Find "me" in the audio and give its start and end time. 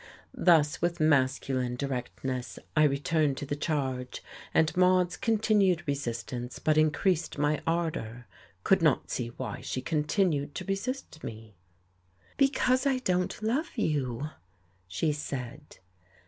11.23-11.53